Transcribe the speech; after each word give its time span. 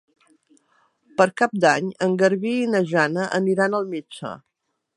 Per 1.19 1.27
Cap 1.41 1.53
d'Any 1.65 1.91
en 2.07 2.17
Garbí 2.21 2.55
i 2.63 2.65
na 2.77 2.81
Jana 2.93 3.27
aniran 3.41 3.77
al 3.81 3.87
metge. 3.93 4.33